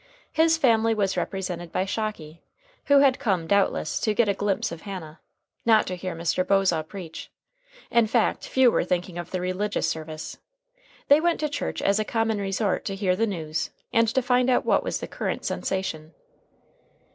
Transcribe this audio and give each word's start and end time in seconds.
His 0.31 0.57
family 0.57 0.95
was 0.95 1.15
represented 1.15 1.71
by 1.71 1.85
Shocky, 1.85 2.41
who 2.85 3.01
had 3.01 3.19
come, 3.19 3.45
doubtless, 3.45 3.99
to 3.99 4.15
get 4.15 4.27
a 4.27 4.33
glimpse 4.33 4.71
of 4.71 4.81
Hannah, 4.81 5.19
not 5.63 5.85
to 5.85 5.95
hear 5.95 6.15
Mr. 6.15 6.43
Bosaw 6.43 6.81
preach. 6.81 7.29
In 7.91 8.07
fact, 8.07 8.47
few 8.47 8.71
were 8.71 8.83
thinking 8.83 9.19
of 9.19 9.29
the 9.29 9.39
religious 9.39 9.87
service. 9.87 10.39
They 11.07 11.21
went 11.21 11.39
to 11.41 11.49
church 11.49 11.83
as 11.83 11.99
a 11.99 12.03
common 12.03 12.39
resort 12.39 12.83
to 12.85 12.95
hear 12.95 13.15
the 13.15 13.27
news, 13.27 13.69
and 13.93 14.07
to 14.07 14.23
find 14.23 14.49
out 14.49 14.65
what 14.65 14.83
was 14.83 15.01
the 15.01 15.07
current 15.07 15.45
sensation. 15.45 16.15